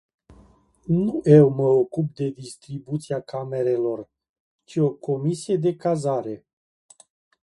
[0.85, 4.09] Nu eu mă ocup de distribuția camerelor,
[4.63, 6.45] ci o comisie de cazare.